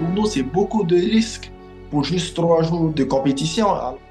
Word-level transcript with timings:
pour 0.00 0.08
nous, 0.08 0.26
c'est 0.26 0.42
beaucoup 0.42 0.82
de 0.82 0.96
risques 0.96 1.52
pour 1.90 2.04
juste 2.04 2.34
trois 2.34 2.62
jours 2.62 2.90
de 2.90 3.04
compétition. 3.04 3.66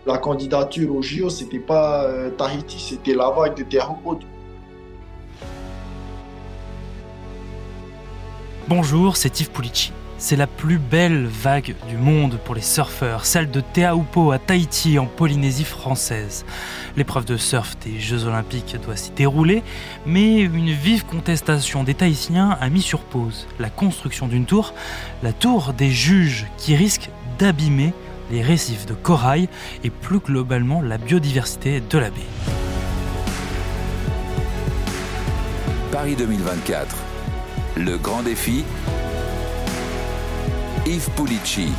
La 0.05 0.19
candidature 0.19 0.95
au 0.95 1.01
JO, 1.01 1.29
c'était 1.29 1.57
pas 1.59 2.03
euh, 2.03 2.29
Tahiti, 2.29 2.79
c'était 2.79 3.15
la 3.15 3.29
vague 3.31 3.57
de 3.57 3.63
Terre-Haute. 3.63 4.21
Bonjour, 8.67 9.17
c'est 9.17 9.39
Yves 9.39 9.49
Pulici. 9.49 9.91
C'est 10.21 10.35
la 10.35 10.47
plus 10.47 10.79
belle 10.79 11.27
vague 11.27 11.75
du 11.87 11.95
monde 11.95 12.39
pour 12.43 12.53
les 12.53 12.61
surfeurs, 12.61 13.25
celle 13.25 13.49
de 13.49 13.61
Teahupo 13.61 14.33
à 14.33 14.37
Tahiti 14.37 14.99
en 14.99 15.05
Polynésie 15.05 15.63
française. 15.63 16.45
L'épreuve 16.97 17.23
de 17.23 17.37
surf 17.37 17.77
des 17.85 18.01
Jeux 18.01 18.25
Olympiques 18.25 18.75
doit 18.83 18.97
s'y 18.97 19.11
dérouler, 19.11 19.63
mais 20.05 20.41
une 20.41 20.71
vive 20.71 21.05
contestation 21.05 21.85
des 21.85 21.93
Tahitiens 21.93 22.57
a 22.59 22.69
mis 22.69 22.81
sur 22.81 22.99
pause 22.99 23.47
la 23.59 23.69
construction 23.69 24.27
d'une 24.27 24.45
tour, 24.45 24.73
la 25.23 25.31
tour 25.31 25.71
des 25.71 25.89
juges 25.89 26.47
qui 26.57 26.75
risque 26.75 27.09
d'abîmer 27.39 27.93
les 28.29 28.41
récifs 28.41 28.85
de 28.85 28.93
corail 28.93 29.47
et 29.85 29.89
plus 29.89 30.19
globalement 30.19 30.81
la 30.81 30.97
biodiversité 30.97 31.79
de 31.79 31.97
la 31.97 32.09
baie. 32.09 32.19
Paris 35.93 36.17
2024, 36.17 36.97
le 37.77 37.97
grand 37.97 38.21
défi 38.21 38.65
Yves 40.85 41.09
Pulici. 41.15 41.69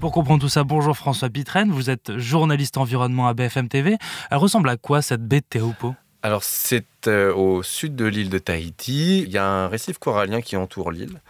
Pour 0.00 0.12
comprendre 0.12 0.40
tout 0.40 0.48
ça, 0.48 0.64
bonjour 0.64 0.96
François 0.96 1.28
Pitraine, 1.28 1.70
vous 1.70 1.90
êtes 1.90 2.16
journaliste 2.16 2.76
environnement 2.76 3.28
à 3.28 3.34
BFM 3.34 3.68
TV. 3.68 3.96
Elle 4.30 4.38
ressemble 4.38 4.68
à 4.68 4.76
quoi 4.76 5.02
cette 5.02 5.26
baie 5.26 5.40
de 5.40 5.46
Tehupo 5.48 5.94
alors 6.20 6.42
c'est 6.42 7.06
euh, 7.06 7.32
au 7.32 7.62
sud 7.62 7.94
de 7.94 8.04
l'île 8.04 8.28
de 8.28 8.38
Tahiti, 8.38 9.22
il 9.22 9.30
y 9.30 9.38
a 9.38 9.46
un 9.46 9.68
récif 9.68 9.98
corallien 9.98 10.40
qui 10.40 10.56
entoure 10.56 10.90
l'île 10.90 11.20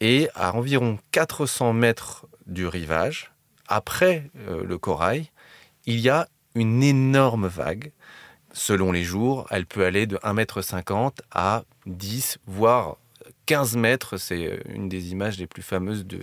et 0.00 0.30
à 0.34 0.56
environ 0.56 0.98
400 1.12 1.74
mètres 1.74 2.26
du 2.46 2.66
rivage, 2.66 3.32
après 3.68 4.30
euh, 4.48 4.64
le 4.64 4.78
corail, 4.78 5.30
il 5.84 6.00
y 6.00 6.08
a 6.08 6.26
une 6.54 6.82
énorme 6.82 7.48
vague. 7.48 7.92
Selon 8.52 8.92
les 8.92 9.04
jours, 9.04 9.46
elle 9.50 9.66
peut 9.66 9.84
aller 9.84 10.06
de 10.06 10.16
1,50 10.16 11.04
m 11.04 11.10
à 11.30 11.64
10, 11.86 12.38
voire 12.46 12.96
15 13.46 13.76
mètres, 13.76 14.16
c'est 14.16 14.46
euh, 14.46 14.58
une 14.68 14.88
des 14.88 15.10
images 15.10 15.38
les 15.38 15.46
plus 15.46 15.62
fameuses 15.62 16.06
de 16.06 16.22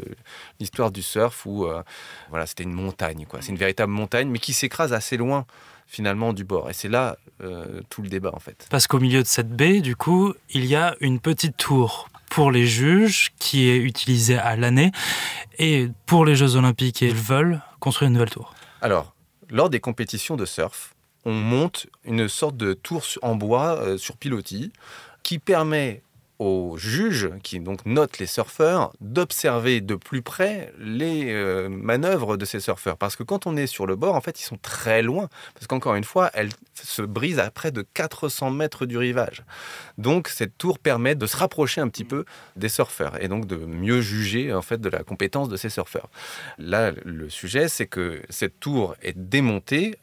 l'histoire 0.59 0.91
du 0.91 1.01
surf 1.01 1.45
où 1.45 1.65
euh, 1.65 1.83
voilà, 2.29 2.45
c'était 2.45 2.63
une 2.63 2.73
montagne, 2.73 3.25
quoi. 3.27 3.41
C'est 3.41 3.51
une 3.51 3.57
véritable 3.57 3.91
montagne, 3.91 4.29
mais 4.29 4.39
qui 4.39 4.53
s'écrase 4.53 4.93
assez 4.93 5.17
loin 5.17 5.45
finalement 5.87 6.33
du 6.33 6.43
bord. 6.43 6.69
Et 6.69 6.73
c'est 6.73 6.89
là 6.89 7.17
euh, 7.41 7.81
tout 7.89 8.01
le 8.01 8.09
débat 8.09 8.31
en 8.33 8.39
fait. 8.39 8.67
Parce 8.69 8.87
qu'au 8.87 8.99
milieu 8.99 9.21
de 9.23 9.27
cette 9.27 9.49
baie, 9.49 9.81
du 9.81 9.95
coup, 9.95 10.33
il 10.51 10.65
y 10.65 10.75
a 10.75 10.95
une 10.99 11.19
petite 11.19 11.57
tour 11.57 12.09
pour 12.29 12.51
les 12.51 12.65
juges 12.65 13.31
qui 13.39 13.69
est 13.69 13.77
utilisée 13.77 14.37
à 14.37 14.55
l'année 14.55 14.91
et 15.59 15.89
pour 16.05 16.25
les 16.25 16.35
Jeux 16.35 16.55
Olympiques, 16.55 17.01
ils 17.01 17.13
veulent 17.13 17.61
construire 17.79 18.07
une 18.07 18.13
nouvelle 18.13 18.29
tour. 18.29 18.53
Alors, 18.81 19.13
lors 19.49 19.69
des 19.69 19.79
compétitions 19.79 20.35
de 20.35 20.45
surf, 20.45 20.93
on 21.25 21.33
monte 21.33 21.87
une 22.03 22.27
sorte 22.27 22.57
de 22.57 22.73
tour 22.73 23.03
en 23.21 23.35
bois 23.35 23.97
sur 23.97 24.17
pilotis 24.17 24.71
qui 25.23 25.39
permet 25.39 26.01
aux 26.39 26.75
juges, 26.77 27.29
qui 27.41 27.59
donc 27.59 27.85
notent 27.85 28.19
les 28.19 28.27
surfeurs, 28.27 28.93
d'observer 29.01 29.81
de 29.81 29.95
plus 29.95 30.21
près 30.21 30.71
les 30.77 31.33
euh, 31.33 31.67
manœuvres 31.67 32.37
de 32.37 32.45
ces 32.45 32.59
surfeurs. 32.59 32.97
Parce 32.97 33.15
que 33.15 33.23
quand 33.23 33.47
on 33.47 33.57
est 33.57 33.67
sur 33.67 33.87
le 33.87 33.95
bord, 33.95 34.15
en 34.15 34.21
fait, 34.21 34.39
ils 34.39 34.43
sont 34.43 34.57
très 34.61 35.01
loin. 35.01 35.29
Parce 35.55 35.67
qu'encore 35.67 35.95
une 35.95 36.03
fois, 36.03 36.29
elle 36.33 36.49
se 36.75 37.01
brise 37.01 37.39
à 37.39 37.49
près 37.49 37.71
de 37.71 37.81
400 37.81 38.51
mètres 38.51 38.85
du 38.85 38.97
rivage. 38.97 39.43
Donc, 39.97 40.27
cette 40.27 40.57
tour 40.57 40.77
permet 40.77 41.15
de 41.15 41.25
se 41.25 41.37
rapprocher 41.37 41.81
un 41.81 41.87
petit 41.87 42.05
peu 42.05 42.25
des 42.55 42.69
surfeurs 42.69 43.21
et 43.21 43.27
donc 43.27 43.47
de 43.47 43.57
mieux 43.57 44.01
juger 44.01 44.53
en 44.53 44.61
fait 44.61 44.79
de 44.79 44.89
la 44.89 45.03
compétence 45.03 45.49
de 45.49 45.57
ces 45.57 45.69
surfeurs. 45.69 46.09
Là, 46.59 46.91
le 47.03 47.29
sujet, 47.29 47.67
c'est 47.67 47.87
que 47.87 48.21
cette 48.29 48.59
tour 48.59 48.95
est 49.01 49.17
démontée 49.17 49.97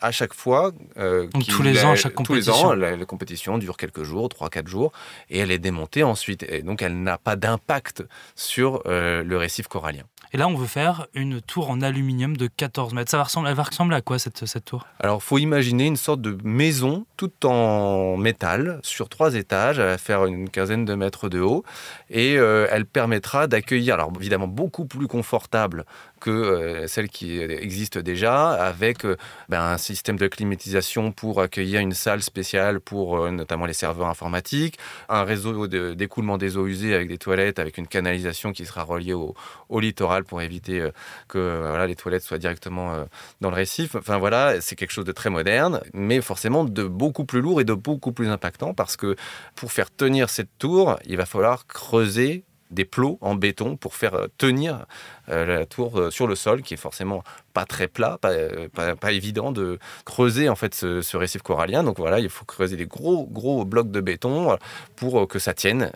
à 0.00 0.12
chaque 0.12 0.34
fois. 0.34 0.72
Euh, 0.98 1.28
tous 1.48 1.62
les 1.62 1.84
ans, 1.84 1.94
chaque 1.94 2.14
compétition. 2.14 2.52
Tous 2.52 2.74
les 2.74 2.86
ans, 2.86 2.96
la, 2.98 3.04
compétition 3.04 3.58
dure 3.58 3.76
quelques 3.76 4.02
jours, 4.02 4.28
3-4 4.28 4.66
jours, 4.66 4.92
et 5.30 5.38
elle 5.38 5.50
est 5.50 5.58
démontée 5.58 6.02
ensuite. 6.02 6.44
Et 6.48 6.62
donc, 6.62 6.82
elle 6.82 7.02
n'a 7.02 7.18
pas 7.18 7.36
d'impact 7.36 8.04
sur 8.34 8.82
euh, 8.86 9.22
le 9.22 9.36
récif 9.36 9.68
corallien. 9.68 10.04
Et 10.32 10.38
là, 10.38 10.48
on 10.48 10.54
veut 10.54 10.66
faire 10.66 11.06
une 11.14 11.40
tour 11.40 11.70
en 11.70 11.80
aluminium 11.80 12.36
de 12.36 12.48
14 12.48 12.94
mètres. 12.94 13.10
Ça 13.10 13.16
va 13.16 13.24
ressembler, 13.24 13.50
elle 13.50 13.56
va 13.56 13.62
ressembler 13.62 13.96
à 13.96 14.00
quoi 14.00 14.18
cette, 14.18 14.44
cette 14.44 14.64
tour? 14.64 14.86
Alors, 14.98 15.20
il 15.22 15.24
faut 15.24 15.38
imaginer 15.38 15.86
une 15.86 15.96
sorte 15.96 16.20
de 16.20 16.36
maison 16.42 17.06
toute 17.16 17.44
en 17.44 18.16
métal 18.16 18.80
sur 18.82 19.08
trois 19.08 19.34
étages. 19.34 19.78
Elle 19.78 19.86
va 19.86 19.98
faire 19.98 20.26
une 20.26 20.50
quinzaine 20.50 20.84
de 20.84 20.94
mètres 20.94 21.28
de 21.28 21.40
haut 21.40 21.64
et 22.10 22.36
euh, 22.38 22.66
elle 22.70 22.86
permettra 22.86 23.46
d'accueillir, 23.46 23.94
alors 23.94 24.12
évidemment 24.18 24.48
beaucoup 24.48 24.84
plus 24.84 25.06
confortable 25.06 25.84
que 26.20 26.30
euh, 26.30 26.86
celle 26.86 27.08
qui 27.08 27.38
existe 27.38 27.98
déjà, 27.98 28.50
avec 28.52 29.04
euh, 29.04 29.16
ben, 29.48 29.60
un 29.60 29.78
système 29.78 30.16
de 30.16 30.26
climatisation 30.28 31.12
pour 31.12 31.40
accueillir 31.40 31.80
une 31.80 31.92
salle 31.92 32.22
spéciale 32.22 32.80
pour 32.80 33.18
euh, 33.18 33.30
notamment 33.30 33.66
les 33.66 33.72
serveurs 33.72 34.08
informatiques, 34.08 34.78
un 35.08 35.24
réseau 35.24 35.66
d'écoulement 35.66 36.38
des 36.38 36.56
eaux 36.56 36.66
usées 36.66 36.94
avec 36.94 37.08
des 37.08 37.18
toilettes, 37.18 37.58
avec 37.58 37.78
une 37.78 37.86
canalisation 37.86 38.52
qui 38.52 38.64
sera 38.64 38.82
reliée 38.82 39.12
au, 39.12 39.34
littoral 39.78 40.24
pour 40.24 40.40
éviter 40.40 40.88
que 41.28 41.84
les 41.86 41.94
toilettes 41.94 42.22
soient 42.22 42.38
directement 42.38 43.04
dans 43.42 43.50
le 43.50 43.56
récif. 43.56 43.94
Enfin 43.94 44.16
voilà, 44.16 44.60
c'est 44.62 44.74
quelque 44.74 44.90
chose 44.90 45.04
de 45.04 45.12
très 45.12 45.28
moderne, 45.28 45.82
mais 45.92 46.22
forcément 46.22 46.64
de 46.64 46.84
beaucoup 46.84 47.26
plus 47.26 47.42
lourd 47.42 47.60
et 47.60 47.64
de 47.64 47.74
beaucoup 47.74 48.12
plus 48.12 48.28
impactant 48.28 48.72
parce 48.72 48.96
que 48.96 49.16
pour 49.54 49.70
faire 49.70 49.94
tenir 49.94 50.30
cette 50.30 50.56
tour, 50.58 50.98
il 51.04 51.18
va 51.18 51.26
falloir 51.26 51.66
creuser 51.66 52.45
des 52.70 52.84
plots 52.84 53.18
en 53.20 53.34
béton 53.34 53.76
pour 53.76 53.94
faire 53.94 54.14
euh, 54.14 54.26
tenir 54.38 54.86
euh, 55.28 55.44
la 55.44 55.66
tour 55.66 55.98
euh, 55.98 56.10
sur 56.10 56.26
le 56.26 56.34
sol, 56.34 56.62
qui 56.62 56.74
est 56.74 56.78
forcément 56.78 57.22
pas 57.52 57.64
très 57.64 57.88
plat, 57.88 58.18
pas, 58.20 59.12
évident 59.12 59.50
de 59.50 59.78
creuser 60.04 60.48
en 60.48 60.56
fait 60.56 60.74
ce, 60.74 61.16
récif 61.16 61.40
corallien. 61.40 61.84
Donc 61.84 61.96
voilà, 61.96 62.20
il 62.20 62.28
faut 62.28 62.44
creuser 62.44 62.76
des 62.76 62.86
gros 62.86 63.26
gros 63.26 63.64
blocs 63.64 63.90
de 63.90 64.00
béton 64.00 64.58
pour 64.94 65.26
que 65.26 65.38
ça 65.38 65.54
tienne, 65.54 65.90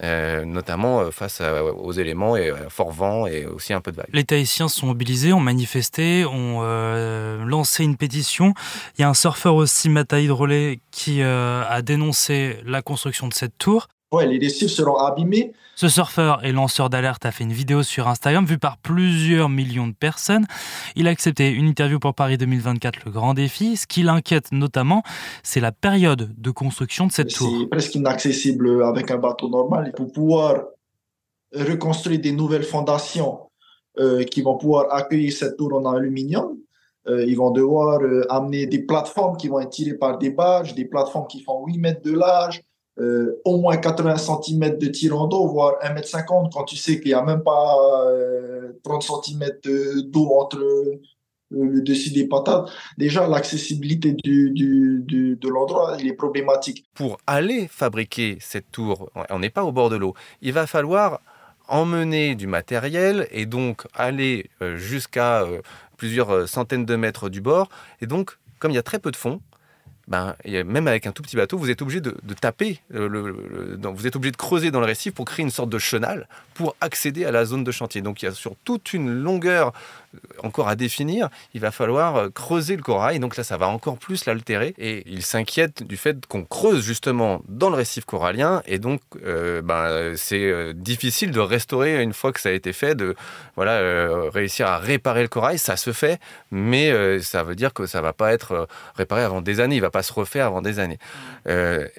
notamment 0.46 1.10
face 1.10 1.42
aux 1.42 1.92
éléments 1.92 2.34
et 2.34 2.50
fort 2.70 2.92
vent 2.92 3.26
et 3.26 3.44
aussi 3.44 3.74
un 3.74 3.82
peu 3.82 3.92
de 3.92 3.98
vague. 3.98 4.08
Les 4.14 4.24
Tahitiens 4.24 4.68
sont 4.68 4.86
mobilisés, 4.86 5.34
ont 5.34 5.40
manifesté, 5.40 6.24
ont 6.24 6.62
lancé 7.44 7.84
une 7.84 7.98
pétition. 7.98 8.54
Il 8.96 9.02
y 9.02 9.04
a 9.04 9.10
un 9.10 9.14
surfeur 9.14 9.54
aussi, 9.54 9.90
Mataïd 9.90 10.30
Rollet, 10.30 10.80
qui 10.90 11.22
a 11.22 11.82
dénoncé 11.82 12.56
la 12.64 12.80
construction 12.80 13.28
de 13.28 13.34
cette 13.34 13.58
tour. 13.58 13.86
Ouais, 14.12 14.26
les 14.26 14.38
récifs 14.38 14.70
seront 14.70 14.96
abîmés. 14.96 15.52
Ce 15.76 15.88
surfeur 15.88 16.44
et 16.44 16.50
lanceur 16.50 16.90
d'alerte 16.90 17.24
a 17.26 17.30
fait 17.30 17.44
une 17.44 17.52
vidéo 17.52 17.84
sur 17.84 18.08
Instagram 18.08 18.44
vue 18.44 18.58
par 18.58 18.76
plusieurs 18.78 19.48
millions 19.48 19.86
de 19.86 19.94
personnes. 19.94 20.46
Il 20.96 21.06
a 21.06 21.10
accepté 21.10 21.50
une 21.50 21.66
interview 21.66 22.00
pour 22.00 22.14
Paris 22.14 22.36
2024, 22.36 23.04
le 23.04 23.12
grand 23.12 23.34
défi. 23.34 23.76
Ce 23.76 23.86
qui 23.86 24.02
l'inquiète 24.02 24.50
notamment, 24.50 25.04
c'est 25.44 25.60
la 25.60 25.70
période 25.70 26.34
de 26.36 26.50
construction 26.50 27.06
de 27.06 27.12
cette 27.12 27.32
tour. 27.32 27.56
C'est 27.60 27.68
presque 27.68 27.94
inaccessible 27.94 28.82
avec 28.82 29.12
un 29.12 29.18
bateau 29.18 29.48
normal. 29.48 29.92
Pour 29.96 30.10
pouvoir 30.10 30.64
reconstruire 31.54 32.20
des 32.20 32.32
nouvelles 32.32 32.64
fondations 32.64 33.50
euh, 33.98 34.24
qui 34.24 34.42
vont 34.42 34.58
pouvoir 34.58 34.92
accueillir 34.92 35.32
cette 35.32 35.56
tour 35.56 35.72
en 35.74 35.84
aluminium, 35.84 36.56
euh, 37.06 37.24
ils 37.24 37.36
vont 37.36 37.50
devoir 37.50 38.00
euh, 38.02 38.24
amener 38.28 38.66
des 38.66 38.80
plateformes 38.80 39.36
qui 39.36 39.48
vont 39.48 39.60
être 39.60 39.70
tirées 39.70 39.96
par 39.96 40.18
des 40.18 40.30
barges, 40.30 40.74
des 40.74 40.84
plateformes 40.84 41.26
qui 41.28 41.42
font 41.42 41.64
8 41.64 41.78
mètres 41.78 42.02
de 42.02 42.12
large, 42.12 42.62
euh, 43.00 43.40
au 43.46 43.56
moins 43.56 43.78
80 43.78 44.16
cm 44.16 44.76
de 44.78 44.86
tirant 44.88 45.26
d'eau, 45.26 45.46
voire 45.46 45.76
1 45.82 45.96
m 45.96 46.02
50 46.04 46.52
quand 46.52 46.64
tu 46.64 46.76
sais 46.76 47.00
qu'il 47.00 47.08
n'y 47.08 47.14
a 47.14 47.22
même 47.22 47.42
pas 47.42 47.74
30 48.84 49.04
euh, 49.10 49.22
cm 49.22 49.50
d'eau 50.10 50.34
entre 50.38 50.58
le 51.50 51.80
dessus 51.80 52.10
des 52.10 52.28
patates. 52.28 52.70
Déjà, 52.98 53.26
l'accessibilité 53.26 54.12
du, 54.12 54.52
de 54.52 55.48
l'endroit, 55.48 55.98
est 55.98 56.12
problématique. 56.12 56.84
Pour 56.94 57.16
aller 57.26 57.68
fabriquer 57.68 58.36
cette 58.40 58.70
tour, 58.70 59.10
on 59.30 59.38
n'est 59.38 59.50
pas 59.50 59.64
au 59.64 59.72
bord 59.72 59.88
de 59.88 59.96
l'eau. 59.96 60.14
Il 60.42 60.52
va 60.52 60.66
falloir 60.66 61.20
emmener 61.68 62.34
du 62.34 62.46
matériel 62.46 63.28
et 63.30 63.46
donc 63.46 63.86
aller 63.94 64.50
euh, 64.60 64.76
jusqu'à 64.76 65.46
plusieurs 65.96 66.48
centaines 66.48 66.84
de 66.84 66.96
mètres 66.96 67.30
du 67.30 67.40
bord. 67.40 67.68
Et 68.02 68.06
donc, 68.06 68.36
comme 68.58 68.72
il 68.72 68.74
y 68.74 68.78
a 68.78 68.82
très 68.82 68.98
peu 68.98 69.10
de 69.10 69.16
fond, 69.16 69.40
ben, 70.10 70.34
même 70.44 70.88
avec 70.88 71.06
un 71.06 71.12
tout 71.12 71.22
petit 71.22 71.36
bateau, 71.36 71.56
vous 71.56 71.70
êtes 71.70 71.82
obligé 71.82 72.00
de, 72.00 72.12
taper, 72.40 72.80
le, 72.90 73.78
vous 73.80 74.06
êtes 74.06 74.16
obligé 74.16 74.32
de 74.32 74.36
creuser 74.36 74.70
dans 74.70 74.80
le 74.80 74.86
récif 74.86 75.14
pour 75.14 75.24
créer 75.24 75.44
une 75.44 75.50
sorte 75.50 75.70
de 75.70 75.78
chenal 75.78 76.28
pour 76.54 76.76
accéder 76.80 77.24
à 77.24 77.30
la 77.30 77.44
zone 77.44 77.64
de 77.64 77.70
chantier. 77.70 78.02
Donc 78.02 78.20
il 78.22 78.26
y 78.26 78.28
a 78.28 78.32
sur 78.32 78.54
toute 78.64 78.92
une 78.92 79.10
longueur 79.10 79.72
encore 80.42 80.68
à 80.68 80.74
définir, 80.74 81.28
il 81.54 81.60
va 81.60 81.70
falloir 81.70 82.32
creuser 82.32 82.76
le 82.76 82.82
corail. 82.82 83.20
Donc 83.20 83.36
là, 83.36 83.44
ça 83.44 83.56
va 83.56 83.68
encore 83.68 83.96
plus 83.96 84.26
l'altérer. 84.26 84.74
Et 84.78 85.04
il 85.06 85.22
s'inquiète 85.22 85.84
du 85.84 85.96
fait 85.96 86.26
qu'on 86.26 86.44
creuse 86.44 86.84
justement 86.84 87.42
dans 87.48 87.70
le 87.70 87.76
récif 87.76 88.04
corallien. 88.04 88.62
Et 88.66 88.78
donc, 88.78 89.00
ben, 89.22 90.14
c'est 90.16 90.74
difficile 90.74 91.30
de 91.30 91.40
restaurer 91.40 92.02
une 92.02 92.12
fois 92.12 92.32
que 92.32 92.40
ça 92.40 92.48
a 92.48 92.52
été 92.52 92.72
fait, 92.72 92.94
de 92.94 93.14
voilà, 93.54 94.28
réussir 94.30 94.66
à 94.66 94.78
réparer 94.78 95.22
le 95.22 95.28
corail. 95.28 95.58
Ça 95.58 95.76
se 95.76 95.92
fait, 95.92 96.18
mais 96.50 97.20
ça 97.20 97.44
veut 97.44 97.54
dire 97.54 97.72
que 97.72 97.86
ça 97.86 98.00
va 98.00 98.12
pas 98.12 98.32
être 98.32 98.66
réparé 98.96 99.22
avant 99.22 99.40
des 99.40 99.60
années. 99.60 99.76
Il 99.76 99.80
va 99.82 99.90
pas 99.90 99.99
se 100.02 100.12
refaire 100.12 100.46
avant 100.46 100.62
des 100.62 100.78
années. 100.78 100.98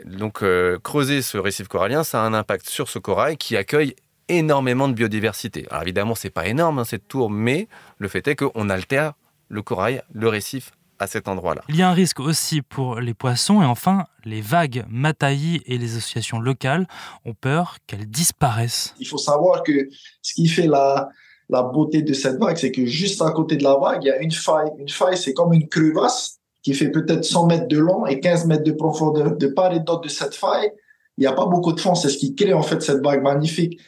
donc, 0.06 0.44
creuser 0.84 1.22
ce 1.22 1.38
récif 1.38 1.68
corallien, 1.68 2.04
ça 2.04 2.22
a 2.22 2.26
un 2.26 2.34
impact 2.34 2.70
sur 2.70 2.90
ce 2.90 3.00
corail 3.00 3.38
qui 3.38 3.58
accueille 3.58 3.96
énormément 4.32 4.88
de 4.88 4.94
biodiversité. 4.94 5.68
Alors 5.70 5.84
évidemment, 5.84 6.16
c'est 6.16 6.30
pas 6.30 6.48
énorme 6.48 6.80
hein, 6.80 6.86
cette 6.86 7.08
tour, 7.08 7.30
mais 7.30 7.68
le 7.98 8.08
fait 8.08 8.28
est 8.28 8.36
qu'on 8.36 8.70
altère 8.70 9.14
le 9.50 9.62
corail, 9.62 10.02
le 10.14 10.30
récif 10.30 10.72
à 11.00 11.08
cet 11.08 11.28
endroit-là. 11.28 11.62
Il 11.68 11.76
y 11.76 11.82
a 11.82 11.90
un 11.90 11.94
risque 11.94 12.20
aussi 12.20 12.62
pour 12.62 13.00
les 13.00 13.14
poissons 13.14 13.62
et 13.62 13.66
enfin, 13.66 14.06
les 14.24 14.42
vagues 14.42 14.86
Mataï 14.88 15.62
et 15.66 15.78
les 15.78 15.98
associations 15.98 16.40
locales 16.40 16.88
ont 17.26 17.34
peur 17.34 17.78
qu'elles 17.88 18.10
disparaissent. 18.10 18.94
Il 19.00 19.08
faut 19.08 19.18
savoir 19.18 19.64
que 19.64 19.90
ce 20.22 20.34
qui 20.34 20.48
fait 20.48 20.68
la, 20.68 21.10
la 21.50 21.64
beauté 21.64 22.04
de 22.04 22.14
cette 22.14 22.38
vague, 22.38 22.56
c'est 22.56 22.72
que 22.72 22.86
juste 22.86 23.22
à 23.22 23.32
côté 23.32 23.58
de 23.58 23.64
la 23.64 23.76
vague, 23.76 24.04
il 24.04 24.08
y 24.08 24.12
a 24.12 24.22
une 24.22 24.32
faille. 24.32 24.70
Une 24.78 24.90
faille, 24.90 25.18
c'est 25.18 25.34
comme 25.34 25.54
une 25.54 25.68
crevasse 25.68 26.41
qui 26.64 26.74
fait 26.74 26.90
peut-être 26.90 27.26
100 27.26 27.48
mètres 27.48 27.68
de 27.68 27.78
long 27.78 28.06
et 28.06 28.20
15 28.20 28.46
mètres 28.46 28.64
de 28.64 28.72
profondeur. 28.72 29.36
De 29.36 29.48
part 29.48 29.74
et 29.74 29.80
d'autre 29.80 30.02
de 30.02 30.10
cette 30.10 30.36
faille, 30.36 30.72
il 31.18 31.22
n'y 31.22 31.28
a 31.28 31.34
pas 31.34 31.46
beaucoup 31.46 31.74
de 31.74 31.80
fond. 31.80 31.96
C'est 31.96 32.10
ce 32.10 32.18
qui 32.18 32.36
crée 32.36 32.54
en 32.54 32.62
fait 32.62 32.82
cette 32.82 33.04
vague 33.04 33.24
magnifique. 33.24 33.80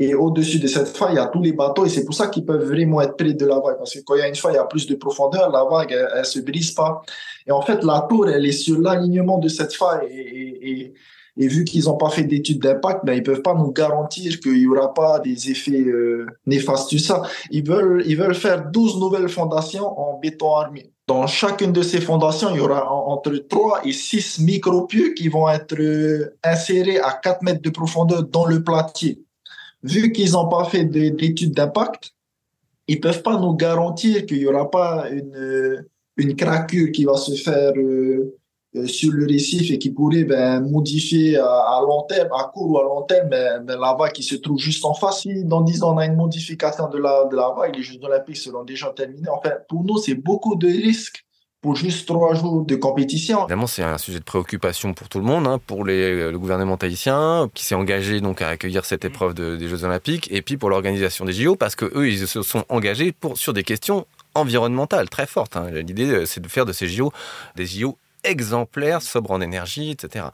Et 0.00 0.14
au-dessus 0.14 0.60
de 0.60 0.68
cette 0.68 0.88
faille, 0.88 1.14
il 1.14 1.16
y 1.16 1.18
a 1.20 1.26
tous 1.26 1.42
les 1.42 1.52
bateaux 1.52 1.84
et 1.84 1.88
c'est 1.88 2.04
pour 2.04 2.14
ça 2.14 2.28
qu'ils 2.28 2.44
peuvent 2.44 2.64
vraiment 2.64 3.00
être 3.00 3.16
près 3.16 3.32
de 3.32 3.46
la 3.46 3.56
vague. 3.56 3.78
Parce 3.78 3.94
que 3.94 4.00
quand 4.00 4.14
il 4.14 4.20
y 4.20 4.22
a 4.22 4.28
une 4.28 4.36
faille, 4.36 4.52
il 4.52 4.56
y 4.56 4.60
a 4.60 4.64
plus 4.64 4.86
de 4.86 4.94
profondeur, 4.94 5.50
la 5.50 5.64
vague, 5.64 5.90
elle, 5.90 6.20
ne 6.20 6.24
se 6.24 6.38
brise 6.38 6.70
pas. 6.70 7.02
Et 7.46 7.50
en 7.50 7.62
fait, 7.62 7.82
la 7.82 8.06
tour, 8.08 8.28
elle 8.28 8.46
est 8.46 8.52
sur 8.52 8.78
l'alignement 8.80 9.38
de 9.38 9.48
cette 9.48 9.74
faille. 9.74 10.06
Et, 10.06 10.94
vu 11.36 11.64
qu'ils 11.64 11.84
n'ont 11.84 11.96
pas 11.96 12.10
fait 12.10 12.24
d'études 12.24 12.60
d'impact, 12.60 13.04
ben, 13.04 13.12
ils 13.12 13.22
peuvent 13.22 13.42
pas 13.42 13.54
nous 13.54 13.70
garantir 13.70 14.40
qu'il 14.40 14.58
y 14.58 14.66
aura 14.66 14.92
pas 14.92 15.20
des 15.20 15.50
effets 15.50 15.84
euh, 15.84 16.26
néfastes 16.46 16.92
de 16.92 16.98
ça. 16.98 17.22
Ils 17.52 17.64
veulent, 17.64 18.02
ils 18.06 18.16
veulent 18.16 18.34
faire 18.34 18.70
12 18.70 18.98
nouvelles 18.98 19.28
fondations 19.28 19.98
en 19.98 20.18
béton 20.18 20.54
armé. 20.54 20.92
Dans 21.08 21.26
chacune 21.26 21.72
de 21.72 21.82
ces 21.82 22.00
fondations, 22.00 22.50
il 22.50 22.58
y 22.58 22.60
aura 22.60 22.92
entre 22.92 23.34
3 23.34 23.80
et 23.86 23.92
6 23.92 24.40
micropieux 24.40 25.14
qui 25.14 25.28
vont 25.28 25.48
être 25.48 25.80
euh, 25.80 26.36
insérés 26.44 27.00
à 27.00 27.12
4 27.12 27.42
mètres 27.42 27.62
de 27.62 27.70
profondeur 27.70 28.22
dans 28.24 28.44
le 28.44 28.62
platier 28.62 29.24
vu 29.82 30.12
qu'ils 30.12 30.32
n'ont 30.32 30.48
pas 30.48 30.64
fait 30.64 30.84
d'études 30.84 31.54
d'impact, 31.54 32.14
ils 32.86 33.00
peuvent 33.00 33.22
pas 33.22 33.38
nous 33.38 33.54
garantir 33.54 34.26
qu'il 34.26 34.38
y 34.38 34.46
aura 34.46 34.70
pas 34.70 35.08
une, 35.10 35.36
euh, 35.36 35.90
une 36.16 36.36
craquure 36.36 36.90
qui 36.92 37.04
va 37.04 37.16
se 37.16 37.34
faire 37.34 37.72
euh, 37.76 38.34
sur 38.86 39.12
le 39.12 39.26
récif 39.26 39.70
et 39.70 39.78
qui 39.78 39.90
pourrait 39.90 40.24
ben, 40.24 40.60
modifier 40.60 41.36
à, 41.36 41.80
long 41.86 42.02
terme, 42.02 42.28
à 42.32 42.50
court 42.52 42.70
ou 42.70 42.78
à 42.78 42.82
long 42.82 43.02
terme, 43.02 43.28
ben, 43.28 43.64
ben, 43.64 43.78
la 43.78 43.94
vague 43.98 44.12
qui 44.12 44.22
se 44.22 44.36
trouve 44.36 44.58
juste 44.58 44.84
en 44.84 44.94
face. 44.94 45.22
Si 45.22 45.44
dans 45.44 45.60
10 45.60 45.82
ans 45.82 45.94
on 45.94 45.98
a 45.98 46.06
une 46.06 46.16
modification 46.16 46.88
de 46.88 46.98
la, 46.98 47.24
de 47.30 47.36
la 47.36 47.54
vague, 47.56 47.76
les 47.76 47.82
Jeux 47.82 47.98
Olympiques 48.02 48.36
seront 48.36 48.64
déjà 48.64 48.90
terminés. 48.90 49.28
Enfin, 49.30 49.52
pour 49.68 49.84
nous, 49.84 49.98
c'est 49.98 50.14
beaucoup 50.14 50.56
de 50.56 50.66
risques 50.66 51.24
pour 51.60 51.74
juste 51.74 52.06
trois 52.06 52.34
jours 52.34 52.64
de 52.64 52.76
compétition. 52.76 53.40
Évidemment, 53.40 53.66
c'est 53.66 53.82
un 53.82 53.98
sujet 53.98 54.20
de 54.20 54.24
préoccupation 54.24 54.94
pour 54.94 55.08
tout 55.08 55.18
le 55.18 55.24
monde, 55.24 55.46
hein, 55.46 55.58
pour 55.66 55.84
les, 55.84 56.30
le 56.30 56.38
gouvernement 56.38 56.76
tahitien 56.76 57.50
qui 57.52 57.64
s'est 57.64 57.74
engagé 57.74 58.20
donc 58.20 58.42
à 58.42 58.48
accueillir 58.48 58.84
cette 58.84 59.04
épreuve 59.04 59.34
des 59.34 59.68
Jeux 59.68 59.84
Olympiques, 59.84 60.28
et 60.30 60.42
puis 60.42 60.56
pour 60.56 60.70
l'organisation 60.70 61.24
des 61.24 61.32
JO 61.32 61.56
parce 61.56 61.74
que 61.74 61.86
eux, 61.96 62.08
ils 62.08 62.28
se 62.28 62.42
sont 62.42 62.64
engagés 62.68 63.12
pour, 63.12 63.36
sur 63.36 63.52
des 63.52 63.64
questions 63.64 64.06
environnementales 64.34 65.08
très 65.08 65.26
fortes. 65.26 65.56
Hein. 65.56 65.70
L'idée, 65.70 66.10
euh, 66.10 66.26
c'est 66.26 66.40
de 66.40 66.48
faire 66.48 66.64
de 66.64 66.72
ces 66.72 66.86
JO 66.86 67.12
des 67.56 67.66
JO 67.66 67.96
exemplaire, 68.28 69.02
sobre 69.02 69.30
en 69.30 69.40
énergie, 69.40 69.90
etc. 69.90 70.26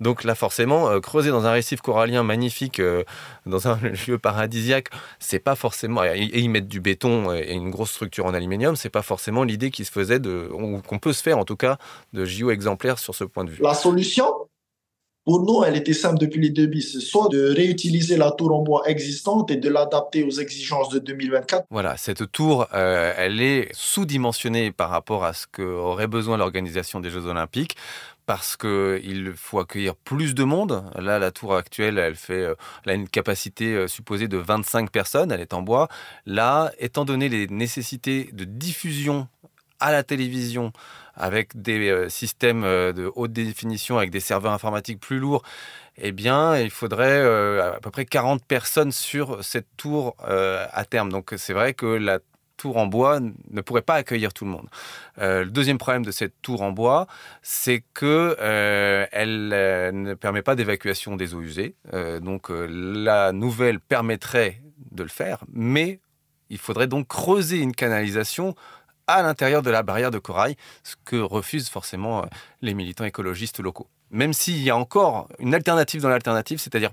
Donc 0.00 0.24
là, 0.24 0.34
forcément, 0.34 0.88
euh, 0.88 1.00
creuser 1.00 1.30
dans 1.30 1.46
un 1.46 1.52
récif 1.52 1.80
corallien 1.80 2.22
magnifique, 2.22 2.80
euh, 2.80 3.04
dans 3.46 3.68
un 3.68 3.76
lieu 4.08 4.18
paradisiaque, 4.18 4.88
c'est 5.18 5.38
pas 5.38 5.54
forcément 5.54 6.04
et, 6.04 6.18
y 6.20 6.48
mettre 6.48 6.68
du 6.68 6.80
béton 6.80 7.32
et 7.34 7.52
une 7.52 7.70
grosse 7.70 7.90
structure 7.90 8.26
en 8.26 8.34
aluminium, 8.34 8.76
c'est 8.76 8.90
pas 8.90 9.02
forcément 9.02 9.44
l'idée 9.44 9.70
qui 9.70 9.84
se 9.84 9.90
faisait 9.90 10.18
de, 10.18 10.50
qu'on 10.86 10.98
peut 10.98 11.12
se 11.12 11.22
faire 11.22 11.38
en 11.38 11.44
tout 11.44 11.56
cas, 11.56 11.78
de 12.12 12.24
JO 12.24 12.50
exemplaire 12.50 12.98
sur 12.98 13.14
ce 13.14 13.24
point 13.24 13.44
de 13.44 13.50
vue. 13.50 13.62
La 13.62 13.74
solution, 13.74 14.32
pour 15.28 15.42
nous, 15.42 15.62
elle 15.62 15.76
était 15.76 15.92
simple 15.92 16.16
depuis 16.16 16.40
les 16.40 16.48
débuts. 16.48 16.80
C'est 16.80 17.00
soit 17.00 17.28
de 17.28 17.54
réutiliser 17.54 18.16
la 18.16 18.30
tour 18.30 18.56
en 18.56 18.62
bois 18.62 18.84
existante 18.86 19.50
et 19.50 19.56
de 19.56 19.68
l'adapter 19.68 20.24
aux 20.24 20.30
exigences 20.30 20.88
de 20.88 21.00
2024. 21.00 21.66
Voilà, 21.68 21.98
cette 21.98 22.32
tour, 22.32 22.66
euh, 22.72 23.12
elle 23.14 23.42
est 23.42 23.68
sous-dimensionnée 23.74 24.72
par 24.72 24.88
rapport 24.88 25.26
à 25.26 25.34
ce 25.34 25.44
qu'aurait 25.46 26.06
besoin 26.06 26.38
l'organisation 26.38 27.00
des 27.00 27.10
Jeux 27.10 27.26
Olympiques 27.26 27.76
parce 28.24 28.56
qu'il 28.56 29.34
faut 29.36 29.58
accueillir 29.58 29.96
plus 29.96 30.34
de 30.34 30.44
monde. 30.44 30.82
Là, 30.98 31.18
la 31.18 31.30
tour 31.30 31.54
actuelle, 31.54 31.98
elle, 31.98 32.16
fait, 32.16 32.44
euh, 32.44 32.54
elle 32.86 32.92
a 32.92 32.94
une 32.94 33.08
capacité 33.08 33.74
euh, 33.74 33.86
supposée 33.86 34.28
de 34.28 34.38
25 34.38 34.90
personnes, 34.90 35.30
elle 35.30 35.42
est 35.42 35.52
en 35.52 35.60
bois. 35.60 35.88
Là, 36.24 36.72
étant 36.78 37.04
donné 37.04 37.28
les 37.28 37.48
nécessités 37.48 38.30
de 38.32 38.44
diffusion 38.44 39.28
à 39.80 39.92
la 39.92 40.02
télévision, 40.02 40.72
avec 41.18 41.60
des 41.60 41.88
euh, 41.88 42.08
systèmes 42.08 42.64
euh, 42.64 42.92
de 42.92 43.10
haute 43.14 43.32
définition, 43.32 43.98
avec 43.98 44.10
des 44.10 44.20
serveurs 44.20 44.52
informatiques 44.52 45.00
plus 45.00 45.18
lourds, 45.18 45.42
eh 45.96 46.12
bien, 46.12 46.56
il 46.58 46.70
faudrait 46.70 47.18
euh, 47.18 47.74
à 47.74 47.80
peu 47.80 47.90
près 47.90 48.04
40 48.04 48.44
personnes 48.44 48.92
sur 48.92 49.44
cette 49.44 49.66
tour 49.76 50.16
à 50.20 50.84
terme. 50.84 51.10
Donc, 51.10 51.34
c'est 51.36 51.52
vrai 51.52 51.74
que 51.74 51.86
la 51.86 52.20
tour 52.56 52.76
en 52.76 52.86
bois 52.86 53.18
ne 53.20 53.60
pourrait 53.60 53.82
pas 53.82 53.94
accueillir 53.94 54.32
tout 54.32 54.44
le 54.44 54.50
monde. 54.52 54.68
le 55.16 55.46
deuxième 55.46 55.78
problème 55.78 56.04
de 56.04 56.12
cette 56.12 56.40
tour 56.40 56.62
en 56.62 56.70
bois, 56.70 57.08
c'est 57.42 57.82
que 57.94 58.36
elle 59.10 59.48
ne 59.48 60.14
permet 60.14 60.42
pas 60.42 60.54
d'évacuation 60.54 61.16
des 61.16 61.34
eaux 61.34 61.40
usées. 61.40 61.74
donc, 62.20 62.48
la 62.50 63.32
nouvelle 63.32 63.80
permettrait 63.80 64.62
de 64.92 65.02
le 65.02 65.08
faire, 65.08 65.38
mais 65.52 65.98
il 66.50 66.58
faudrait 66.58 66.86
donc 66.86 67.08
creuser 67.08 67.58
une 67.58 67.74
canalisation 67.74 68.54
à 69.08 69.22
l'intérieur 69.22 69.62
de 69.62 69.70
la 69.70 69.82
barrière 69.82 70.12
de 70.12 70.18
corail, 70.18 70.56
ce 70.84 70.94
que 71.04 71.16
refusent 71.16 71.68
forcément 71.68 72.22
euh, 72.22 72.26
les 72.62 72.74
militants 72.74 73.04
écologistes 73.04 73.58
locaux. 73.58 73.88
Même 74.10 74.32
s'il 74.32 74.62
y 74.62 74.70
a 74.70 74.76
encore 74.76 75.28
une 75.40 75.54
alternative 75.54 76.02
dans 76.02 76.08
l'alternative, 76.08 76.60
c'est-à-dire 76.60 76.92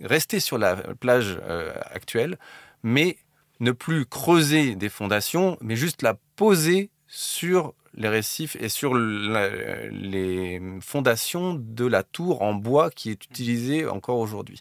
rester 0.00 0.40
sur 0.40 0.58
la 0.58 0.76
plage 0.76 1.38
euh, 1.42 1.74
actuelle, 1.90 2.38
mais 2.82 3.18
ne 3.60 3.72
plus 3.72 4.06
creuser 4.06 4.76
des 4.76 4.88
fondations, 4.88 5.56
mais 5.60 5.76
juste 5.76 6.02
la 6.02 6.14
poser 6.36 6.90
sur 7.06 7.74
les 7.96 8.08
récifs 8.08 8.56
et 8.60 8.68
sur 8.68 8.94
les 8.94 10.60
fondations 10.80 11.54
de 11.58 11.86
la 11.86 12.02
tour 12.02 12.42
en 12.42 12.54
bois 12.54 12.90
qui 12.90 13.10
est 13.10 13.24
utilisée 13.24 13.86
encore 13.86 14.18
aujourd'hui. 14.18 14.60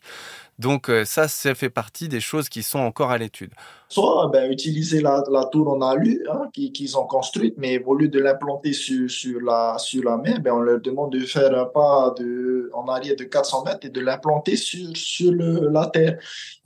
Donc 0.57 0.89
euh, 0.89 1.03
ça, 1.03 1.27
ça 1.27 1.53
fait 1.53 1.69
partie 1.69 2.07
des 2.07 2.21
choses 2.21 2.47
qui 2.47 2.63
sont 2.63 2.79
encore 2.79 3.11
à 3.11 3.17
l'étude. 3.17 3.51
Soit 3.89 4.29
ben, 4.31 4.49
utiliser 4.49 5.01
la, 5.01 5.21
tour 5.51 5.69
en 5.69 5.81
alu 5.81 6.25
hein, 6.31 6.49
qu'ils 6.53 6.97
ont 6.97 7.05
construite, 7.05 7.55
mais 7.57 7.83
au 7.83 7.93
lieu 7.93 8.07
de 8.07 8.19
l'implanter 8.19 8.71
sur, 8.71 9.09
sur, 9.09 9.41
la, 9.41 9.75
sur 9.77 10.03
la 10.03 10.17
mer, 10.17 10.39
ben, 10.39 10.53
on 10.53 10.59
leur 10.59 10.79
demande 10.79 11.11
de 11.11 11.19
faire 11.19 11.53
un 11.57 11.65
pas 11.65 12.13
de, 12.17 12.69
en 12.73 12.87
arrière 12.87 13.17
de 13.17 13.25
400 13.25 13.65
mètres 13.65 13.85
et 13.85 13.89
de 13.89 13.99
l'implanter 13.99 14.55
sur, 14.55 14.95
sur 14.95 15.33
la 15.33 15.87
terre. 15.87 16.17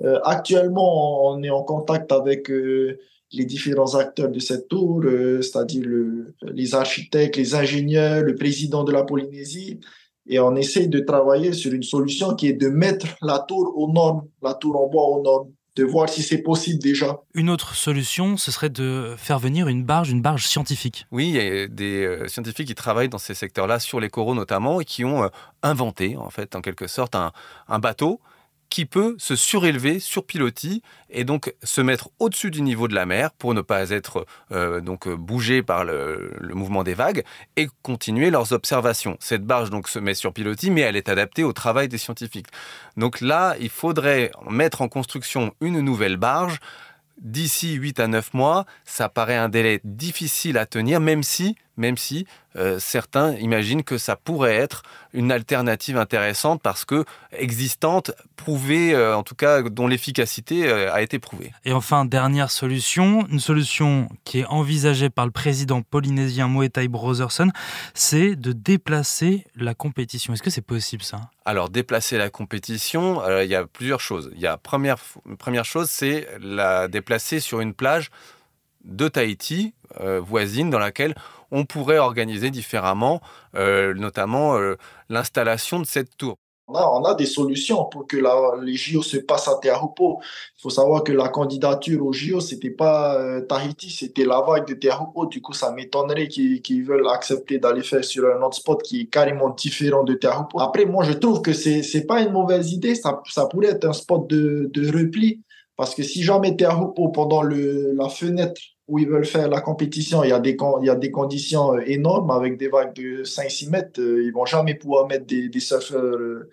Euh, 0.04 0.20
actuellement, 0.24 1.26
on 1.28 1.42
est 1.42 1.50
en 1.50 1.64
contact 1.64 2.12
avec... 2.12 2.50
Euh, 2.52 3.00
les 3.32 3.46
différents 3.46 3.96
acteurs 3.96 4.30
de 4.30 4.40
cette 4.40 4.68
tour, 4.68 5.04
c'est-à-dire 5.42 5.84
le, 5.86 6.34
les 6.54 6.74
architectes, 6.74 7.38
les 7.38 7.56
ingénieurs, 7.56 8.24
le 8.24 8.36
président 8.36 8.84
de 8.84 8.92
la 8.92 9.04
Polynésie, 9.04 9.80
et 10.28 10.40
on 10.40 10.56
essaie 10.56 10.88
de 10.88 11.00
travailler 11.00 11.54
sur 11.54 11.74
une 11.74 11.84
solution 11.84 12.36
qui 12.36 12.48
est 12.48 12.54
de 12.54 12.70
mettre 12.70 13.08
la 13.22 13.40
tour 13.40 13.74
aux 13.76 13.92
normes, 13.92 14.28
la 14.42 14.54
tour 14.54 14.80
en 14.80 14.88
bois 14.88 15.08
aux 15.08 15.24
normes, 15.24 15.50
de 15.76 15.84
voir 15.84 16.10
si 16.10 16.22
c'est 16.22 16.40
possible 16.40 16.80
déjà. 16.80 17.20
Une 17.34 17.50
autre 17.50 17.74
solution, 17.76 18.38
ce 18.38 18.52
serait 18.52 18.70
de 18.70 19.16
faire 19.18 19.40
venir 19.40 19.68
une 19.68 19.84
barge, 19.84 20.10
une 20.12 20.22
barge 20.22 20.46
scientifique. 20.46 21.08
Oui, 21.12 21.30
il 21.30 21.36
y 21.36 21.40
a 21.40 21.68
des 21.68 22.04
euh, 22.06 22.28
scientifiques 22.28 22.68
qui 22.68 22.76
travaillent 22.76 23.10
dans 23.10 23.18
ces 23.18 23.34
secteurs-là, 23.34 23.80
sur 23.80 24.00
les 24.00 24.10
coraux 24.10 24.36
notamment, 24.36 24.82
et 24.82 24.86
qui 24.86 25.06
ont 25.06 25.24
euh, 25.24 25.30
inventé, 25.64 26.18
en 26.18 26.30
fait, 26.30 26.56
en 26.56 26.62
quelque 26.62 26.88
sorte, 26.88 27.16
un, 27.16 27.32
un 27.68 27.80
bateau 27.80 28.20
qui 28.70 28.86
peut 28.86 29.16
se 29.18 29.36
surélever 29.36 30.00
sur 30.00 30.26
pilotis 30.26 30.82
et 31.10 31.24
donc 31.24 31.54
se 31.64 31.82
mettre 31.82 32.10
au-dessus 32.20 32.52
du 32.52 32.62
niveau 32.62 32.88
de 32.88 32.96
la 32.96 33.06
mer 33.06 33.32
pour 33.32 33.54
ne 33.54 33.62
pas 33.62 33.90
être 33.90 34.26
euh, 34.52 34.80
donc 34.80 35.10
bougé 35.10 35.64
par 35.64 35.84
le, 35.84 36.38
mouvement 36.54 36.84
des 36.84 36.94
vagues 36.94 37.24
et 37.56 37.68
continuer 37.82 38.30
leurs 38.30 38.54
observations. 38.54 39.18
Cette 39.20 39.44
barge 39.44 39.70
donc 39.70 39.88
se 39.88 40.00
met 40.00 40.14
sur 40.14 40.34
pilotis, 40.34 40.72
mais 40.72 40.82
elle 40.82 40.96
est 40.96 41.10
adaptée 41.10 41.44
au 41.44 41.54
travail 41.54 41.88
des 41.88 41.98
scientifiques. 41.98 42.48
Donc 42.98 43.22
là, 43.22 43.56
il 43.60 43.70
faudrait 43.70 44.32
mettre 44.50 44.82
en 44.82 44.88
construction 44.88 45.54
une 45.62 45.80
nouvelle 45.82 46.18
barge 46.18 46.60
d'ici 47.22 47.74
8 47.74 48.00
à 48.00 48.08
9 48.08 48.34
mois. 48.34 48.66
Ça 48.86 49.10
paraît 49.10 49.36
un 49.36 49.50
délai 49.50 49.82
difficile 49.84 50.58
à 50.58 50.66
tenir, 50.66 51.00
même 51.00 51.24
si 51.24 51.56
même 51.80 51.98
si 51.98 52.28
euh, 52.56 52.78
certains 52.80 53.36
imaginent 53.36 53.84
que 53.84 53.98
ça 53.98 54.16
pourrait 54.16 54.56
être 54.56 54.84
une 55.14 55.32
alternative 55.32 55.98
intéressante 55.98 56.62
parce 56.62 56.84
que 56.84 57.06
existante, 57.32 58.12
prouvée, 58.36 58.94
euh, 58.94 59.16
en 59.16 59.24
tout 59.24 59.36
cas 59.36 59.62
dont 59.62 59.88
l'efficacité 59.88 60.68
euh, 60.68 60.92
a 60.92 61.02
été 61.02 61.20
prouvée. 61.20 61.52
Et 61.64 61.74
enfin, 61.74 62.06
dernière 62.06 62.52
solution, 62.52 63.26
une 63.28 63.40
solution 63.40 64.10
qui 64.26 64.40
est 64.40 64.46
envisagée 64.46 65.10
par 65.10 65.26
le 65.26 65.32
président 65.32 65.82
polynésien 65.82 66.48
Moetai 66.48 66.88
Brotherson, 66.88 67.50
c'est 67.94 68.36
de 68.36 68.52
déplacer 68.52 69.46
la 69.56 69.74
compétition. 69.74 70.34
Est-ce 70.34 70.44
que 70.44 70.50
c'est 70.50 70.62
possible 70.62 71.04
ça? 71.04 71.30
Alors 71.46 71.70
déplacer 71.70 72.18
la 72.18 72.30
compétition, 72.30 73.22
il 73.42 73.50
y 73.50 73.56
a 73.56 73.66
plusieurs 73.66 74.02
choses. 74.02 74.32
Il 74.36 74.42
y 74.42 74.48
a 74.48 74.58
première 74.58 74.98
première 75.40 75.66
chose, 75.66 75.90
c'est 75.90 76.28
la 76.42 76.88
déplacer 76.88 77.40
sur 77.40 77.60
une 77.60 77.74
plage 77.74 78.12
de 78.84 79.08
Tahiti 79.08 79.74
voisine 80.22 80.70
dans 80.70 80.78
laquelle 80.78 81.16
on 81.52 81.66
pourrait 81.66 81.98
organiser 81.98 82.52
différemment, 82.52 83.22
euh, 83.56 83.94
notamment 83.94 84.58
euh, 84.58 84.76
l'installation 85.10 85.80
de 85.80 85.86
cette 85.86 86.16
tour. 86.18 86.38
On 86.72 87.04
a, 87.04 87.16
des 87.16 87.26
solutions 87.26 87.86
pour 87.86 88.06
que 88.06 88.18
les 88.64 88.76
JO 88.76 89.02
se 89.02 89.18
passent 89.18 89.48
à 89.48 89.56
Teahupo. 89.60 90.20
Il 90.56 90.62
faut 90.62 90.70
savoir 90.70 91.04
que 91.04 91.12
la 91.12 91.30
candidature 91.30 92.06
aux 92.06 92.14
JO, 92.14 92.40
c'était 92.42 92.70
pas 92.70 93.20
euh, 93.20 93.42
Tahiti, 93.42 93.90
c'était 93.90 94.26
la 94.26 94.42
vague 94.42 94.68
de 94.68 94.76
Teahupo. 94.76 95.26
Du 95.26 95.42
coup, 95.42 95.54
ça 95.54 95.72
m'étonnerait 95.72 96.28
qu'ils 96.28 96.84
veulent 96.84 97.08
accepter 97.08 97.58
d'aller 97.58 97.82
faire 97.82 98.04
sur 98.04 98.24
un 98.26 98.40
autre 98.44 98.58
spot 98.58 98.84
qui 98.84 99.02
est 99.02 99.06
carrément 99.06 99.50
différent 99.50 100.04
de 100.04 100.14
Teahupo. 100.14 100.60
Après, 100.60 100.86
moi, 100.86 101.04
je 101.04 101.14
trouve 101.14 101.42
que 101.42 101.54
c'est 101.54 101.82
c'est 101.82 102.06
pas 102.06 102.22
une 102.22 102.32
mauvaise 102.32 102.72
idée. 102.72 102.94
Ça, 102.94 103.20
pourrait 103.50 103.70
être 103.70 103.86
un 103.86 103.94
spot 103.94 104.28
de 104.28 104.92
repli. 104.96 105.42
Parce 105.80 105.96
que 105.96 106.04
si 106.04 106.24
jamais 106.24 106.58
Teahupo, 106.58 107.08
pendant 107.08 107.42
le, 107.42 107.94
la 107.94 108.10
fenêtre 108.10 108.62
où 108.90 109.00
ils 109.00 109.08
veulent 109.08 109.26
faire 109.26 109.48
la 109.48 109.62
compétition, 109.62 110.26
il 110.26 110.30
y 110.30 110.34
a 110.34 110.40
des, 110.40 110.58
conditions 110.58 111.74
euh, 111.74 111.84
énormes 111.86 112.32
avec 112.32 112.58
des 112.58 112.68
vagues 112.68 112.94
de 112.94 113.24
5-6 113.24 113.70
mètres. 113.70 114.02
Euh, 114.02 114.22
ils 114.26 114.34
vont 114.34 114.46
jamais 114.46 114.76
pouvoir 114.76 115.08
mettre 115.08 115.26
des, 115.26 115.48
des 115.48 115.60
surfeurs 115.62 116.04
euh, 116.04 116.50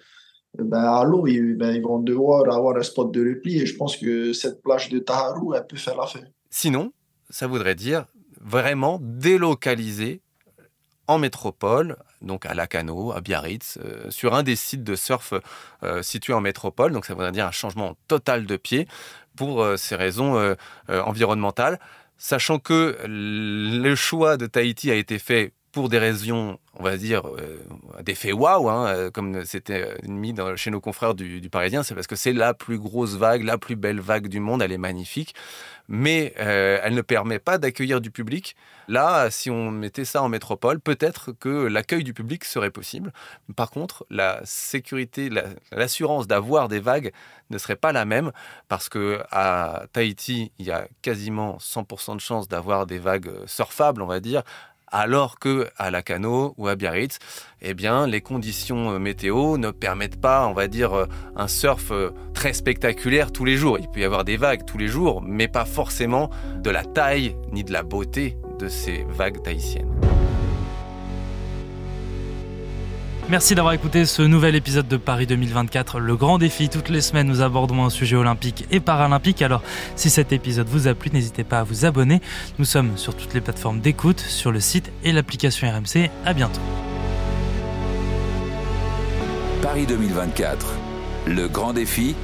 ben, 0.56 0.78
à 0.78 1.02
l'eau. 1.02 1.26
Ils, 1.26 1.56
ben, 1.56 1.74
ils 1.74 1.82
vont 1.82 1.98
devoir 1.98 2.48
avoir 2.56 2.76
un 2.76 2.84
spot 2.84 3.10
de 3.10 3.30
repli. 3.30 3.60
Et 3.60 3.66
je 3.66 3.76
pense 3.76 3.96
que 3.96 4.32
cette 4.32 4.62
plage 4.62 4.90
de 4.90 5.00
Taharu, 5.00 5.56
elle 5.56 5.66
peut 5.66 5.76
faire 5.76 5.96
l'affaire. 5.96 6.28
Sinon, 6.48 6.92
ça 7.28 7.48
voudrait 7.48 7.74
dire 7.74 8.06
vraiment 8.40 9.00
délocaliser 9.02 10.20
en 11.08 11.18
métropole, 11.18 11.96
donc 12.22 12.46
à 12.46 12.54
Lacano, 12.54 13.12
à 13.12 13.20
Biarritz, 13.20 13.78
sur 14.10 14.34
un 14.34 14.42
des 14.42 14.56
sites 14.56 14.84
de 14.84 14.96
surf 14.96 15.34
situés 16.02 16.32
en 16.32 16.40
métropole. 16.40 16.92
Donc 16.92 17.06
ça 17.06 17.14
voudrait 17.14 17.32
dire 17.32 17.46
un 17.46 17.52
changement 17.52 17.96
total 18.08 18.46
de 18.46 18.56
pied 18.56 18.88
pour 19.36 19.66
ces 19.76 19.96
raisons 19.96 20.56
environnementales 20.88 21.78
sachant 22.18 22.58
que 22.58 22.96
le 23.06 23.94
choix 23.94 24.36
de 24.36 24.46
Tahiti 24.46 24.90
a 24.90 24.94
été 24.94 25.18
fait 25.18 25.52
pour 25.76 25.90
des 25.90 25.98
raisons, 25.98 26.58
on 26.78 26.82
va 26.82 26.96
dire, 26.96 27.28
euh, 27.28 27.62
d'effet 28.02 28.32
waouh, 28.32 28.70
hein, 28.70 28.86
euh, 28.86 29.10
comme 29.10 29.44
c'était 29.44 29.82
euh, 29.82 29.94
mis 30.08 30.34
chez 30.56 30.70
nos 30.70 30.80
confrères 30.80 31.14
du, 31.14 31.50
Parisien, 31.50 31.82
c'est 31.82 31.94
parce 31.94 32.06
que 32.06 32.16
c'est 32.16 32.32
la 32.32 32.54
plus 32.54 32.78
grosse 32.78 33.16
vague, 33.16 33.42
la 33.42 33.58
plus 33.58 33.76
belle 33.76 34.00
vague 34.00 34.28
du 34.28 34.40
monde, 34.40 34.62
elle 34.62 34.72
est 34.72 34.78
magnifique, 34.78 35.34
mais 35.86 36.32
elle 36.38 36.94
ne 36.94 37.02
permet 37.02 37.38
pas 37.38 37.58
d'accueillir 37.58 38.00
du 38.00 38.10
public. 38.10 38.56
Là, 38.88 39.30
si 39.30 39.50
on 39.50 39.70
mettait 39.70 40.06
ça 40.06 40.22
en 40.22 40.30
métropole, 40.30 40.80
peut-être 40.80 41.32
que 41.32 41.66
l'accueil 41.66 42.04
du 42.04 42.14
public 42.14 42.44
serait 42.46 42.70
possible. 42.70 43.12
Par 43.54 43.70
contre, 43.70 44.06
la 44.08 44.40
sécurité, 44.44 45.30
l'assurance 45.70 46.26
d'avoir 46.26 46.68
des 46.68 46.80
vagues 46.80 47.12
ne 47.50 47.58
serait 47.58 47.76
pas 47.76 47.92
la 47.92 48.06
même, 48.06 48.32
parce 48.68 48.88
que 48.88 49.20
à 49.30 49.84
Tahiti, 49.92 50.52
il 50.58 50.66
y 50.66 50.70
a 50.70 50.88
quasiment 51.02 51.58
100% 51.58 52.14
de 52.14 52.20
chances 52.20 52.48
d'avoir 52.48 52.86
des 52.86 52.98
vagues 52.98 53.30
surfables, 53.46 54.00
on 54.02 54.06
va 54.06 54.20
dire, 54.20 54.42
alors 54.88 55.38
que 55.38 55.68
à 55.76 55.90
Lacano 55.90 56.54
ou 56.56 56.68
à 56.68 56.76
Biarritz, 56.76 57.18
eh 57.62 57.74
bien, 57.74 58.06
les 58.06 58.20
conditions 58.20 58.92
euh, 58.92 58.98
météo 58.98 59.56
ne 59.58 59.70
permettent 59.70 60.20
pas, 60.20 60.46
on 60.46 60.52
va 60.52 60.68
dire, 60.68 60.92
euh, 60.94 61.06
un 61.36 61.48
surf 61.48 61.90
euh, 61.90 62.10
très 62.34 62.52
spectaculaire 62.52 63.32
tous 63.32 63.44
les 63.44 63.56
jours. 63.56 63.78
Il 63.78 63.88
peut 63.88 64.00
y 64.00 64.04
avoir 64.04 64.24
des 64.24 64.36
vagues 64.36 64.64
tous 64.64 64.78
les 64.78 64.88
jours, 64.88 65.22
mais 65.22 65.48
pas 65.48 65.64
forcément 65.64 66.30
de 66.62 66.70
la 66.70 66.84
taille 66.84 67.36
ni 67.52 67.64
de 67.64 67.72
la 67.72 67.82
beauté 67.82 68.36
de 68.58 68.68
ces 68.68 69.04
vagues 69.08 69.42
tahitiennes. 69.42 69.92
Merci 73.28 73.56
d'avoir 73.56 73.74
écouté 73.74 74.06
ce 74.06 74.22
nouvel 74.22 74.54
épisode 74.54 74.86
de 74.86 74.96
Paris 74.96 75.26
2024, 75.26 75.98
le 75.98 76.14
grand 76.14 76.38
défi. 76.38 76.68
Toutes 76.68 76.90
les 76.90 77.00
semaines, 77.00 77.26
nous 77.26 77.40
abordons 77.42 77.84
un 77.84 77.90
sujet 77.90 78.14
olympique 78.14 78.66
et 78.70 78.78
paralympique. 78.78 79.42
Alors, 79.42 79.64
si 79.96 80.10
cet 80.10 80.32
épisode 80.32 80.68
vous 80.68 80.86
a 80.86 80.94
plu, 80.94 81.10
n'hésitez 81.12 81.42
pas 81.42 81.58
à 81.58 81.62
vous 81.64 81.84
abonner. 81.84 82.20
Nous 82.60 82.64
sommes 82.64 82.96
sur 82.96 83.16
toutes 83.16 83.34
les 83.34 83.40
plateformes 83.40 83.80
d'écoute, 83.80 84.20
sur 84.20 84.52
le 84.52 84.60
site 84.60 84.92
et 85.02 85.10
l'application 85.10 85.68
RMC. 85.68 86.08
À 86.24 86.34
bientôt. 86.34 86.60
Paris 89.60 89.86
2024, 89.86 90.74
le 91.26 91.48
grand 91.48 91.72
défi. 91.72 92.14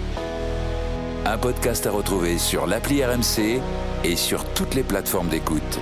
Un 1.26 1.36
podcast 1.36 1.84
à 1.84 1.90
retrouver 1.90 2.38
sur 2.38 2.68
l'appli 2.68 3.04
RMC 3.04 3.60
et 4.04 4.14
sur 4.14 4.44
toutes 4.54 4.76
les 4.76 4.84
plateformes 4.84 5.28
d'écoute. 5.28 5.80